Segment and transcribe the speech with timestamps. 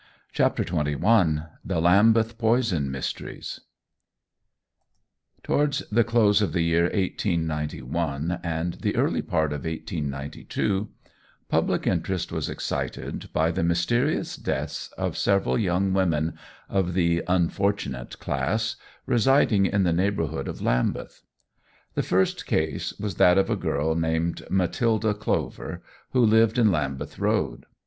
[0.33, 3.59] CHAPTER XXI THE LAMBETH POISON MYSTERIES
[5.43, 10.89] TOWARDS the close of the year 1891 and the early part of 1892,
[11.49, 16.33] public interest was excited by the mysterious deaths of several young women
[16.67, 21.21] of the "unfortunate" class residing in the neighbourhood of Lambeth.
[21.93, 27.19] The first case was that of a girl named Matilda Clover, who lived in Lambeth
[27.19, 27.67] Road.